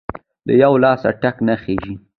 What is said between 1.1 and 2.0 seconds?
ټک نه خیژي!.